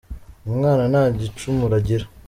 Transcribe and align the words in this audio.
Umwana 0.49 0.83
nta 0.91 1.03
gicumuro 1.19 1.73
agira. 1.79 2.05